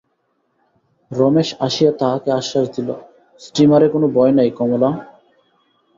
[1.11, 2.89] রমেশ আসিয়া তাহাকে আশ্বাস দিল,
[3.41, 4.89] স্টীমারে কোনো ভয় নাই কমলা।